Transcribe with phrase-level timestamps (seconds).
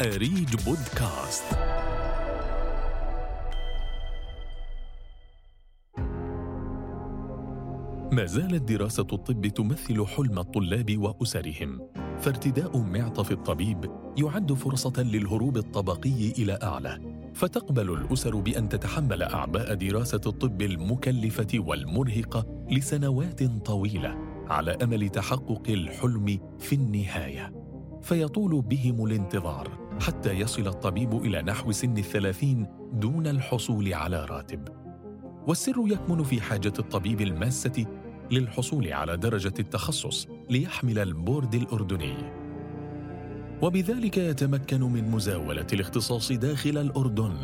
[0.00, 1.44] أريج بودكاست.
[8.12, 11.90] ما زالت دراسة الطب تمثل حلم الطلاب وأسرهم.
[12.18, 17.20] فارتداء معطف الطبيب يعد فرصة للهروب الطبقي إلى أعلى.
[17.34, 24.16] فتقبل الأسر بأن تتحمل أعباء دراسة الطب المكلفة والمرهقة لسنوات طويلة
[24.48, 27.52] على أمل تحقق الحلم في النهاية.
[28.02, 29.89] فيطول بهم الانتظار.
[30.00, 34.68] حتى يصل الطبيب إلى نحو سن الثلاثين دون الحصول على راتب.
[35.46, 37.86] والسر يكمن في حاجة الطبيب الماسة
[38.30, 42.14] للحصول على درجة التخصص ليحمل البورد الأردني.
[43.62, 47.36] وبذلك يتمكن من مزاولة الاختصاص داخل الأردن.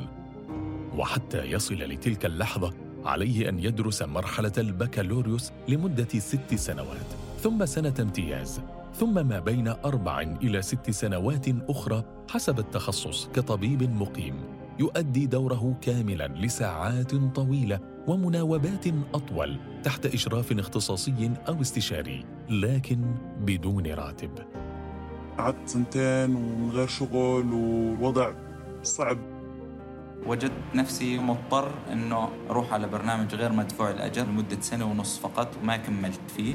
[0.97, 2.73] وحتى يصل لتلك اللحظة
[3.05, 7.07] عليه أن يدرس مرحلة البكالوريوس لمدة ست سنوات
[7.41, 8.61] ثم سنة امتياز.
[8.99, 14.35] ثم ما بين أربع إلى ست سنوات أخرى حسب التخصص كطبيب مقيم
[14.79, 24.31] يؤدي دوره كاملا لساعات طويلة ومناوبات أطول تحت إشراف اختصاصي أو استشاري لكن بدون راتب.
[25.39, 28.33] قعدت سنتين ومن غير شغل والوضع
[28.83, 29.19] صعب.
[30.27, 35.77] وجدت نفسي مضطر إنه أروح على برنامج غير مدفوع الأجر لمدة سنة ونص فقط وما
[35.77, 36.55] كملت فيه.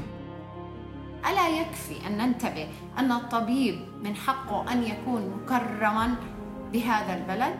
[1.30, 6.14] ألا يكفي أن ننتبه أن الطبيب من حقه أن يكون مكرما
[6.72, 7.54] بهذا البلد؟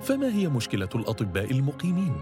[0.00, 2.14] فما هي مشكلة الأطباء المقيمين؟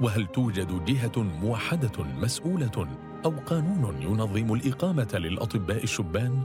[0.00, 2.88] وهل توجد جهة موحدة مسؤولة
[3.24, 6.42] أو قانون ينظم الإقامة للأطباء الشبان؟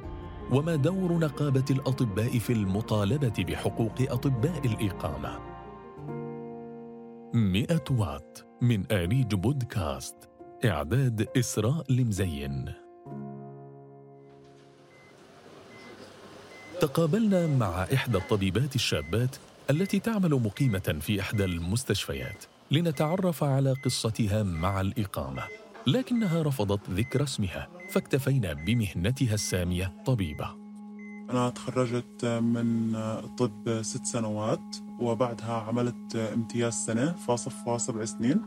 [0.51, 5.39] وما دور نقابة الأطباء في المطالبة بحقوق أطباء الإقامة؟
[7.33, 10.15] مئة وات من آريج بودكاست
[10.65, 12.84] إعداد إسراء المزين
[16.81, 19.35] تقابلنا مع إحدى الطبيبات الشابات
[19.69, 25.43] التي تعمل مقيمة في إحدى المستشفيات لنتعرف على قصتها مع الإقامة.
[25.87, 30.49] لكنها رفضت ذكر اسمها فاكتفينا بمهنتها السامية طبيبة.
[31.29, 32.93] أنا تخرجت من
[33.37, 38.41] طب ست سنوات وبعدها عملت امتياز سنة فصفى سبع سنين.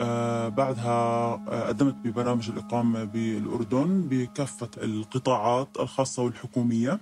[0.00, 1.32] آه بعدها
[1.68, 7.00] قدمت ببرامج الإقامة بالأردن بكافة القطاعات الخاصة والحكومية.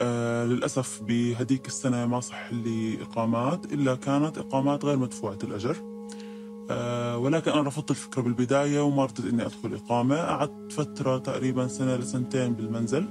[0.00, 5.76] آه للأسف بهديك السنة ما صح لي إقامات إلا كانت إقامات غير مدفوعة الأجر.
[6.70, 10.16] آه ولكن أنا رفضت الفكرة بالبداية وما رضيت إني أدخل إقامة.
[10.16, 13.08] قعدت فترة تقريبا سنة لسنتين بالمنزل.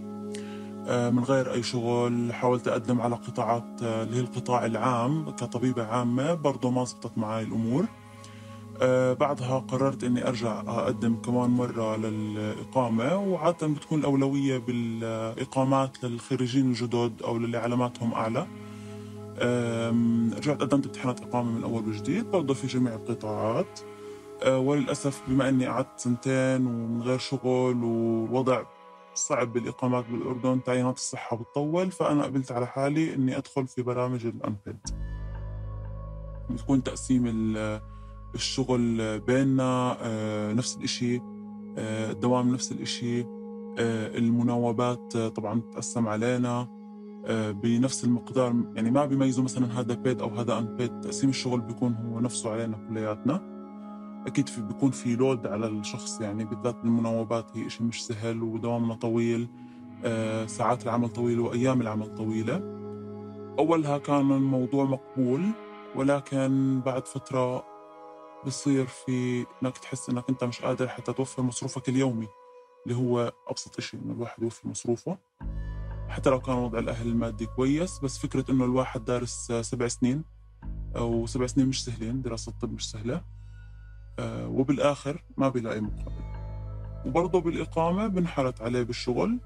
[0.87, 2.33] آه من غير أي شغل.
[2.33, 6.33] حاولت أقدم على قطاعات آه، اللي هي القطاع العام كطبيبة عامة.
[6.33, 7.85] برضو ما زبطت معي الأمور.
[8.81, 17.21] آه بعدها قررت إني أرجع أقدم كمان مرة للإقامة وعادة بتكون الأولوية بالإقامات للخريجين الجدد
[17.23, 18.47] أو للي علاماتهم أعلى.
[20.37, 23.79] رجعت قدمت امتحانات إقامة من أول وجديد برضه في جميع القطاعات.
[24.43, 28.63] آه وللأسف بما إني قعدت سنتين ومن غير شغل والوضع
[29.13, 34.79] صعب بالإقامات بالأردن تعيينات الصحة بتطول فأنا قبلت على حالي إني أدخل في برامج الانبيد
[36.49, 37.27] بتكون تقسيم
[38.35, 41.21] الشغل بيننا آه، نفس الإشي
[41.77, 43.21] آه، الدوام نفس الإشي
[43.79, 46.67] آه، المناوبات طبعا تقسم علينا
[47.63, 48.55] بنفس المقدار.
[48.75, 52.51] يعني ما بيميزوا مثلا هذا بيد أو هذا ان بيد تقسيم الشغل بيكون هو نفسه
[52.51, 53.41] علينا كلياتنا.
[54.27, 58.95] أكيد في بيكون في لود على الشخص يعني بالذات المناوبات هي شيء مش سهل ودوامنا
[58.95, 59.47] طويل
[60.45, 62.55] ساعات العمل طويلة وأيام العمل طويلة.
[63.59, 65.41] أولها كان الموضوع مقبول
[65.95, 67.74] ولكن بعد فترة
[68.45, 72.27] بصير في إنك تحس إنك أنت مش قادر حتى توفر مصروفك اليومي
[72.85, 75.17] اللي هو أبسط شيء إنه الواحد يوفر مصروفه.
[76.09, 80.23] حتى لو كان وضع الأهل المادي كويس بس فكرة إنه الواحد دارس سبع سنين
[80.95, 83.21] أو سبع سنين مش سهلين دراسة الطب مش سهلة
[84.19, 86.23] آه، وبالآخر ما بيلاقي مقابل.
[87.05, 89.39] وبرضه بالإقامة بنحرت عليه بالشغل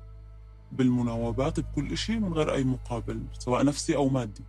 [0.72, 4.44] بالمناوبات بكل شيء من غير أي مقابل سواء نفسي أو مادي.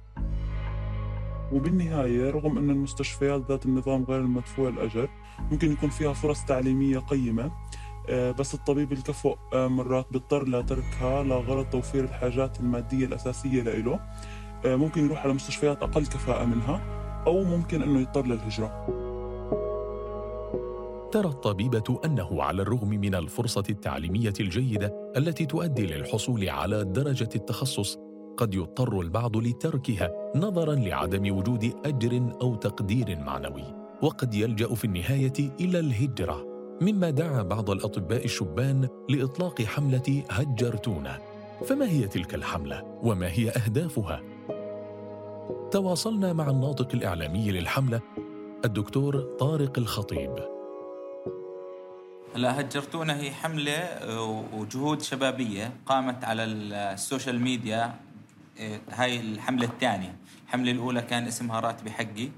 [1.52, 5.08] وبالنهاية رغم أن المستشفيات ذات النظام غير المدفوع الأجر
[5.50, 7.50] ممكن يكون فيها فرص تعليمية قيمة.
[8.08, 14.00] آه، بس الطبيب الكفؤ آه، مرات بيضطر لتركها لغرض توفير الحاجات المادية الأساسية له
[14.64, 16.80] آه، ممكن يروح على مستشفيات أقل كفاءة منها
[17.26, 18.86] أو ممكن أنه يضطر للهجرة.
[21.12, 27.98] ترى الطبيبة أنه على الرغم من الفرصة التعليمية الجيدة التي تؤدي للحصول على درجة التخصص
[28.40, 33.64] قد يضطر البعض لتركها نظرا لعدم وجود أجر أو تقدير معنوي
[34.02, 36.46] وقد يلجأ في النهاية إلى الهجرة.
[36.80, 41.18] مما دعا بعض الأطباء الشبان لإطلاق حملة هجرتونا.
[41.66, 44.22] فما هي تلك الحملة؟ وما هي أهدافها؟
[45.70, 48.00] تواصلنا مع الناطق الإعلامي للحملة
[48.64, 50.34] الدكتور طارق الخطيب.
[52.34, 58.09] لا هجرتونا هي حملة آه، وجهود شبابية قامت على السوشيال ميديا
[58.90, 60.16] هاي الحملة الثانية.
[60.46, 62.28] الحملة الأولى كان اسمها راتبي حقي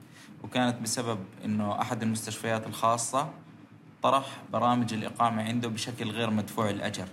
[0.44, 3.30] وكانت بسبب أنه أحد المستشفيات الخاصة
[4.02, 7.08] طرح برامج الإقامة عنده بشكل غير مدفوع الأجر.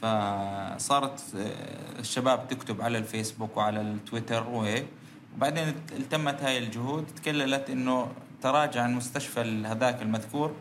[0.00, 4.86] فصارت آه، الشباب تكتب على الفيسبوك وعلى التويتر وهيك
[5.36, 8.08] وبعدين التمت هاي الجهود تكللت إنه
[8.42, 10.54] تراجع المستشفى هذاك المذكور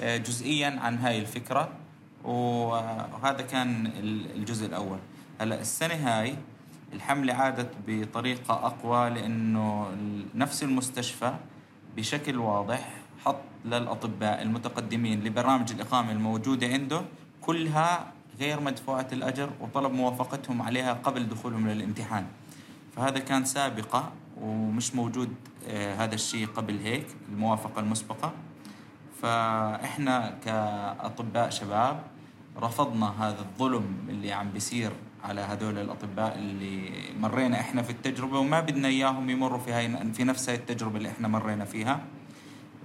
[0.00, 1.68] آه، جزئيا عن هاي الفكرة.
[2.24, 3.86] وهذا كان
[4.36, 4.98] الجزء الأول.
[5.40, 6.34] هلأ السنة هاي
[6.92, 9.86] الحمله عادت بطريقة أقوى لأنه
[10.34, 11.34] نفس المستشفى
[11.96, 12.94] بشكل واضح
[13.24, 17.02] حط للأطباء المتقدمين لبرامج الإقامة الموجودة عنده
[17.40, 22.26] كلها غير مدفوعة الأجر وطلب موافقتهم عليها قبل دخولهم للامتحان.
[22.96, 25.34] فهذا كان سابقة ومش موجود
[25.68, 28.32] آه، هذا الشيء قبل هيك الموافقة المسبقة.
[29.22, 32.02] فإحنا كأطباء شباب
[32.58, 34.92] رفضنا هذا الظلم اللي عم بيصير
[35.24, 36.90] على هذول الأطباء اللي
[37.20, 41.08] مرينا إحنا في التجربة وما بدنا إياهم يمروا في هاي في نفس هاي التجربة اللي
[41.08, 42.00] إحنا مرينا فيها.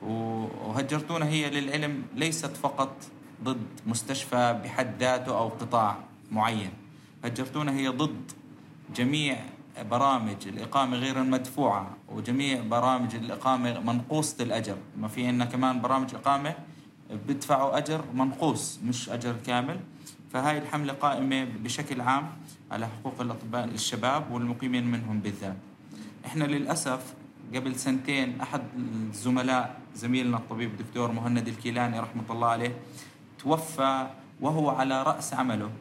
[0.01, 2.95] وهجرتونا هي للعلم ليست فقط
[3.43, 5.97] ضد مستشفى بحد ذاته أو قطاع
[6.31, 6.69] معين.
[7.23, 8.31] هجرتونا هي ضد
[8.95, 9.37] جميع
[9.91, 16.55] برامج الإقامة غير المدفوعة وجميع برامج الإقامة منقوصة الأجر ما في عندنا كمان برامج إقامة
[17.27, 19.79] بدفعوا أجر منقوص مش أجر كامل.
[20.35, 22.27] فهاي الحملة قائمة بشكل عام
[22.71, 25.55] على حقوق الأطباء الشباب والمقيمين منهم بالذات.
[26.25, 27.13] إحنا للأسف
[27.55, 28.61] قبل سنتين أحد
[29.15, 32.75] الزملاء زميلنا الطبيب الدكتور مهند الكيلاني رحمة الله عليه
[33.39, 34.07] توفى
[34.41, 35.71] وهو على رأس عمله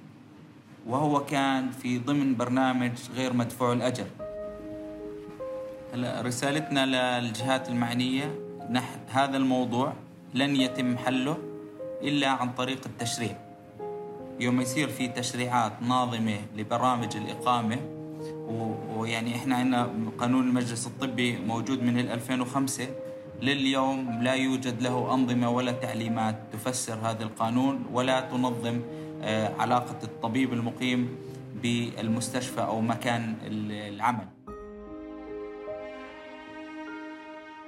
[0.87, 4.07] وهو كان في ضمن برنامج غير مدفوع الأجر.
[5.95, 8.39] هلا رسالتنا للجهات المعنية
[8.71, 9.93] نح هذا الموضوع
[10.35, 11.39] لن يتم حله
[12.03, 13.44] إلا عن طريق التشريع.
[14.41, 17.79] يوم يصير في تشريعات ناظمة لبرامج الإقامة
[18.97, 22.89] ويعني إحنا عندنا قانون المجلس الطبي موجود من 2005
[23.43, 28.81] لليوم لا يوجد له أنظمة ولا تعليمات تفسر هذا القانون ولا تنظم
[29.23, 31.09] آه، علاقة الطبيب المقيم
[31.63, 33.35] بالمستشفى أو مكان
[33.71, 34.27] العمل.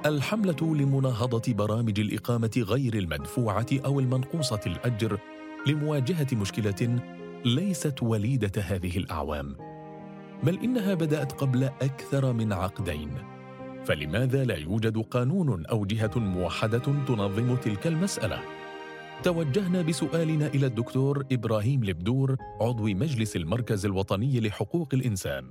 [0.06, 5.18] الحملة لمناهضة برامج الإقامة غير المدفوعة أو المنقوصة الأجر
[5.66, 7.00] لمواجهة مشكلة
[7.44, 9.56] ليست وليدة هذه الأعوام
[10.42, 13.10] بل إنها بدأت قبل أكثر من عقدين.
[13.84, 18.40] فلماذا لا يوجد قانون أو جهة موحدة تنظم تلك المسألة؟
[19.22, 25.44] توجهنا بسؤالنا إلى الدكتور إبراهيم لبدور عضو مجلس المركز الوطني لحقوق الإنسان.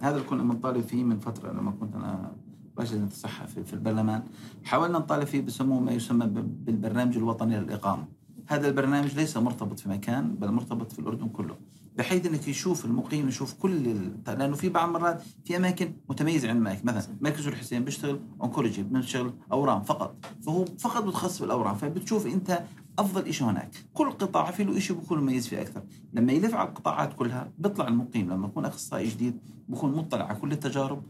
[0.00, 2.36] هذا اللي كنا بنطالب فيه من فترة لما كنت أنا
[2.78, 4.22] رئيس الصحة في البرلمان
[4.64, 8.23] حاولنا نطالب فيه بسموه ما يسمى بالبرنامج الوطني للإقامة.
[8.46, 11.56] هذا البرنامج ليس مرتبط في مكان بل مرتبط في الأردن كله.
[11.98, 14.12] بحيث إنك يشوف المقيم يشوف كل ال...
[14.26, 19.32] لأنه في بعض المرات في أماكن متميزة عن اماكن مثلا مركز الحسين بيشتغل اونكولوجي بيشتغل
[19.52, 20.16] أورام فقط.
[20.46, 22.62] فهو فقط متخصص بالاورام فبتشوف أنت
[22.98, 23.70] أفضل شيء هناك.
[23.94, 25.82] كل قطاع في له شيء بيكون مميز فيه أكثر.
[26.12, 28.32] لما يلف على القطاعات كلها بيطلع المقيم.
[28.32, 31.02] لما يكون أخصائي جديد بيكون مطلع على كل التجارب.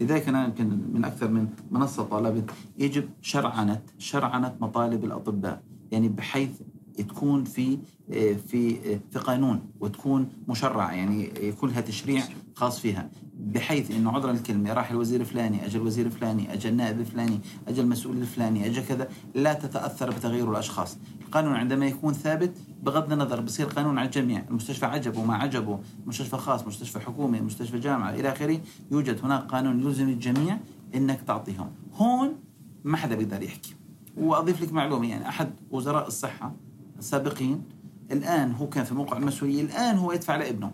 [0.00, 5.62] لذلك أنا يمكن من أكثر من منصة طالبت يجب شرعنة شرعنة مطالب الأطباء.
[5.92, 6.50] يعني بحيث
[6.98, 7.78] تكون في
[8.48, 8.76] في
[9.10, 12.22] في قانون وتكون مشرعة يعني يكون لها تشريع
[12.54, 13.10] خاص فيها.
[13.38, 18.16] بحيث إنه عذرا الكلمة راح الوزير الفلاني أجى الوزير الفلاني أجى النائب الفلاني أجى المسؤول
[18.16, 20.98] الفلاني أجى كذا لا تتأثر بتغير الأشخاص.
[21.26, 24.44] القانون عندما يكون ثابت بغض النظر بصير قانون على الجميع.
[24.50, 29.80] المستشفى عجبه ما عجبه مستشفى خاص مستشفى حكومي مستشفى جامعة إلى آخره يوجد هناك قانون
[29.80, 30.58] يلزم الجميع
[30.94, 31.70] إنك تعطيهم.
[31.94, 32.34] هون
[32.84, 33.74] ما حدا بيقدر يحكي.
[34.16, 36.54] وأضيف لك معلومة يعني أحد وزراء الصحة
[37.02, 37.62] السابقين
[38.12, 40.72] الآن هو كان في موقع المسؤولية الآن هو يدفع لابنه.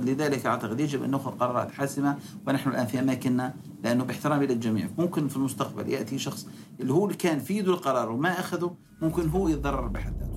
[0.00, 3.54] لذلك أعتقد يجب أن نأخذ قرارات حاسمة ونحن الآن في أماكننا
[3.84, 6.48] لأنه باحترام للجميع ممكن في المستقبل يأتي شخص
[6.80, 10.36] اللي هو اللي كان في يده القرار وما أخذه ممكن هو يتضرر بحد ذاته.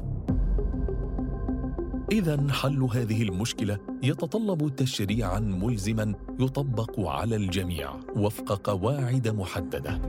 [2.11, 10.01] إذا حل هذه المشكلة يتطلب تشريعا ملزما يطبق على الجميع وفق قواعد محددة.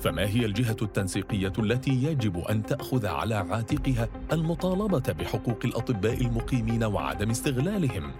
[0.00, 7.30] فما هي الجهة التنسيقية التي يجب أن تأخذ على عاتقها المطالبة بحقوق الأطباء المقيمين وعدم
[7.30, 8.12] استغلالهم؟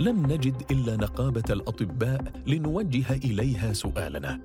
[0.00, 4.40] لم نجد إلا نقابة الأطباء لنوجه إليها سؤالنا.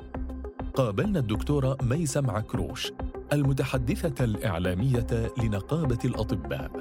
[0.76, 2.92] قابلنا الدكتورة ميسم عكروش
[3.34, 6.72] المتحدثة الإعلامية لنقابة الأطباء.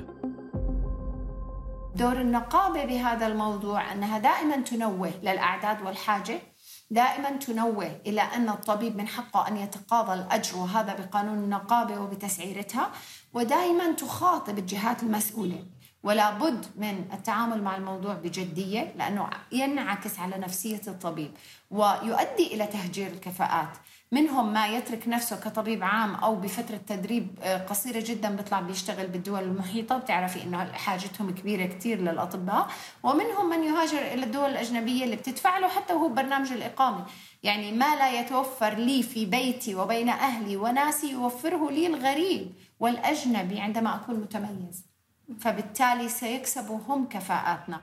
[1.97, 6.39] دور النقابة بهذا الموضوع أنها دائما تنوه للأعداد والحاجة
[6.95, 12.91] دائما تنوه إلى أن الطبيب من حقه أن يتقاضى الأجر وهذا بقانون النقابة وبتسعيرتها
[13.35, 15.65] ودائما تخاطب الجهات المسؤولة.
[16.05, 21.31] ولا بد من التعامل مع الموضوع بجدية لأنه ينعكس على نفسية الطبيب
[21.71, 23.69] ويؤدي إلى تهجير الكفاءات.
[24.13, 29.43] منهم ما يترك نفسه كطبيب عام أو بفترة تدريب آه، قصيرة جدا بيطلع بيشتغل بالدول
[29.43, 32.69] المحيطة بتعرفي إنه حاجتهم كبيرة كثير للأطباء.
[33.03, 37.05] ومنهم من يهاجر إلى الدول الأجنبية اللي بتدفع له حتى وهو برنامج الاقامه
[37.43, 43.95] يعني ما لا يتوفر لي في بيتي وبين أهلي وناسي يوفره لي الغريب والأجنبي عندما
[43.95, 44.94] أكون متميز.
[45.41, 47.81] فبالتالي سيكسبوا هم كفاءاتنا.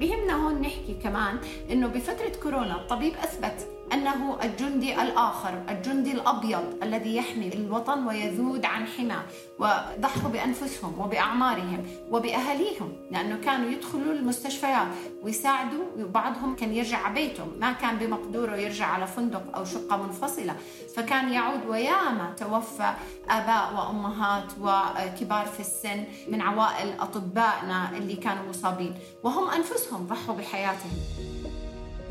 [0.00, 1.38] بهمنا هون نحكي كمان
[1.70, 8.86] إنه بفترة كورونا الطبيب أثبت أنه الجندي الآخر الجندي الأبيض الذي يحمي الوطن ويذود عن
[8.86, 9.22] حماه
[9.58, 14.86] وضحوا بأنفسهم وبأعمارهم وبأهاليهم لأنه كانوا يدخلوا المستشفيات
[15.22, 20.56] ويساعدوا وبعضهم كان يرجع بيته ما كان بمقدوره يرجع على فندق أو شقة منفصلة.
[20.96, 22.94] فكان يعود وياما توفى
[23.30, 28.94] آباء وأمهات وكبار في السن من عوائل أطبائنا اللي كانوا مصابين.
[29.22, 31.29] وهم أنفسهم ضحوا بحياتهم.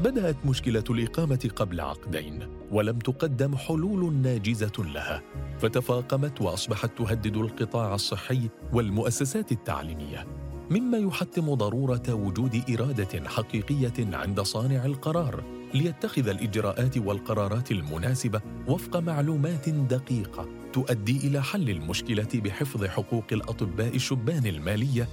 [0.04, 5.22] بدأت مشكلة الإقامة قبل عقدين ولم تقدم حلول ناجزة لها
[5.60, 10.28] فتفاقمت وأصبحت تهدد القطاع الصحي والمؤسسات التعليمية
[10.70, 19.70] مما يحتم ضرورة وجود إرادة حقيقية عند صانع القرار ليتخذ الإجراءات والقرارات المناسبة وفق معلومات
[19.70, 25.08] دقيقة تؤدي إلى حل المشكلة بحفظ حقوق الأطباء الشبان المالية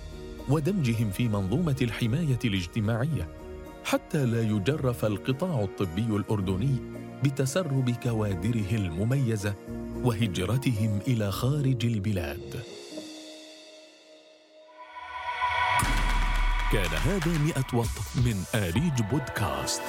[0.49, 3.46] ودمجهم في منظومة الحماية الاجتماعية.
[3.87, 6.77] حتى لا يجرف القطاع الطبي الأردني
[7.25, 9.55] بتسرب كوادره المميزة
[10.03, 12.63] وهجرتهم إلى خارج البلاد.
[16.73, 19.83] كان هذا مئة وط من آريج بودكاست.